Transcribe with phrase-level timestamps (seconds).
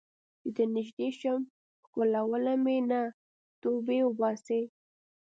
[0.41, 1.41] چې درنږدې شم
[1.85, 3.01] ښکلوې مې نه،
[3.61, 4.61] توبې وباسې